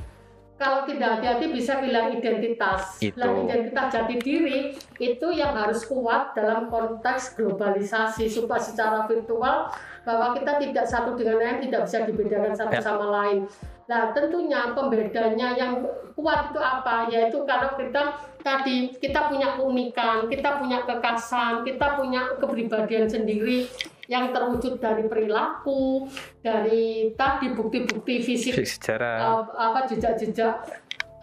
kalau 0.55 0.87
tidak 0.87 1.19
hati-hati 1.19 1.51
bisa 1.51 1.83
hilang 1.83 2.15
identitas. 2.15 3.03
Itu. 3.03 3.19
Hilang 3.19 3.51
identitas 3.51 3.87
jati 3.91 4.17
diri 4.23 4.59
itu 5.03 5.27
yang 5.35 5.51
harus 5.59 5.83
kuat 5.83 6.31
dalam 6.39 6.71
konteks 6.71 7.35
globalisasi 7.35 8.31
supaya 8.31 8.63
secara 8.63 9.03
virtual 9.11 9.75
bahwa 10.07 10.37
kita 10.39 10.61
tidak 10.63 10.87
satu 10.87 11.19
dengan 11.19 11.43
lain 11.43 11.59
tidak 11.65 11.91
bisa 11.91 12.07
dibedakan 12.07 12.55
satu 12.55 12.75
Ya. 12.79 12.83
sama 12.85 13.07
lain. 13.11 13.51
Nah, 13.85 14.17
tentunya 14.17 14.73
pembedanya 14.73 15.53
yang 15.53 15.85
kuat 16.17 16.51
itu 16.53 16.61
apa? 16.61 17.09
Yaitu 17.13 17.45
kalau 17.45 17.77
kita 17.77 18.17
tadi 18.41 18.97
kita 18.97 19.29
punya 19.29 19.61
keunikan, 19.61 20.25
kita 20.29 20.57
punya 20.57 20.85
kekasan, 20.89 21.65
kita 21.69 22.01
punya 22.01 22.33
kepribadian 22.41 23.05
sendiri 23.05 23.69
yang 24.09 24.33
terwujud 24.33 24.81
dari 24.81 25.05
perilaku, 25.09 26.09
dari 26.41 27.13
tadi 27.17 27.53
bukti-bukti 27.57 28.21
fisik 28.21 28.57
Fisik 28.57 28.81
sejarah. 28.81 29.17
uh, 29.21 29.45
apa 29.57 29.89
jejak-jejak 29.89 30.61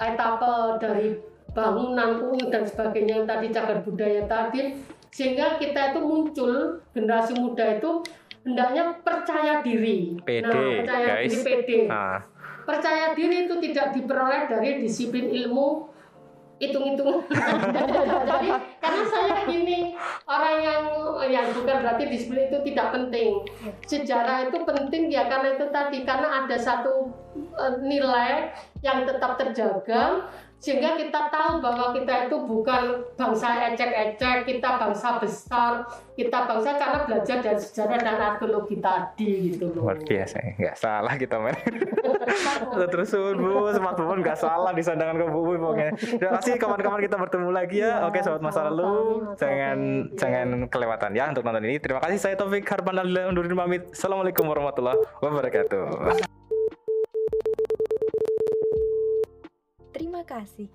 etapa 0.02 0.82
dari 0.82 1.14
bangunan 1.54 2.18
kuning 2.18 2.50
dan 2.50 2.66
sebagainya 2.66 3.22
yang 3.22 3.28
tadi 3.28 3.48
cagar 3.54 3.86
budaya 3.86 4.24
tadi 4.26 4.82
sehingga 5.12 5.60
kita 5.60 5.92
itu 5.92 6.00
muncul 6.00 6.80
generasi 6.96 7.36
muda 7.36 7.78
itu 7.78 8.02
hendaknya 8.42 8.98
percaya 9.04 9.62
diri. 9.62 10.18
PD, 10.24 10.48
nah, 10.48 10.82
percaya 10.82 11.08
guys. 11.20 11.30
diri 11.30 11.44
PD. 11.46 11.70
Nah, 11.86 12.18
Percaya 12.72 13.12
diri 13.12 13.52
itu 13.52 13.56
tidak 13.60 13.92
diperoleh 13.92 14.48
dari 14.48 14.80
disiplin 14.80 15.28
ilmu 15.28 15.92
hitung-hitung. 16.62 17.26
Jadi 18.30 18.50
karena 18.78 19.04
saya 19.10 19.34
gini 19.50 19.98
orang 20.30 20.58
yang 20.62 20.84
yang 21.34 21.46
bukan 21.58 21.82
berarti 21.82 22.06
disiplin 22.06 22.48
itu 22.54 22.62
tidak 22.72 22.88
penting. 22.94 23.32
Sejarah 23.90 24.48
itu 24.48 24.62
penting 24.62 25.10
ya 25.10 25.26
karena 25.26 25.58
itu 25.58 25.66
tadi 25.74 26.06
karena 26.06 26.46
ada 26.46 26.58
satu 26.62 27.10
eh, 27.36 27.74
nilai 27.82 28.54
yang 28.86 29.10
tetap 29.10 29.42
terjaga 29.42 30.30
sehingga 30.62 30.94
kita 30.94 31.34
tahu 31.34 31.58
bahwa 31.58 31.90
kita 31.90 32.30
itu 32.30 32.38
bukan 32.46 33.02
bangsa 33.18 33.74
ecek-ecek, 33.74 34.46
kita 34.46 34.78
bangsa 34.78 35.18
besar, 35.18 35.90
kita 36.14 36.46
bangsa 36.46 36.78
karena 36.78 37.00
belajar 37.10 37.38
dari 37.42 37.58
sejarah 37.58 37.98
dan 37.98 38.18
arkeologi 38.22 38.78
tadi 38.78 39.58
gitu 39.58 39.74
loh. 39.74 39.90
luar 39.90 39.98
biasa. 40.06 40.38
Nggak 40.62 40.78
salah 40.78 41.14
kita 41.18 41.42
men. 41.42 41.58
Terus 42.94 43.10
bu, 43.18 43.74
semat 43.74 43.98
bu 43.98 44.14
nggak 44.22 44.38
salah 44.38 44.70
disandangan 44.78 45.18
ke 45.18 45.26
bu 45.34 45.40
pokoknya. 45.50 45.92
Terima 45.98 46.32
kasih 46.38 46.54
kawan-kawan 46.62 47.02
kita 47.02 47.18
bertemu 47.18 47.50
lagi 47.50 47.78
ya. 47.82 47.90
Iya, 47.92 48.06
Oke 48.06 48.20
sobat 48.22 48.46
masa 48.46 48.70
lalu, 48.70 48.94
jangan 49.42 49.78
jangan 50.14 50.48
kelewatan 50.70 51.12
ya 51.18 51.26
untuk 51.34 51.42
nonton 51.42 51.66
ini. 51.66 51.82
Terima 51.82 51.98
kasih 51.98 52.22
saya 52.22 52.38
Taufik 52.38 52.70
Harpan 52.70 53.02
undur 53.02 53.50
diri 53.50 53.58
pamit. 53.58 53.90
Assalamualaikum 53.90 54.46
warahmatullahi 54.46 55.02
wabarakatuh. 55.26 56.41
Kasih. 60.24 60.70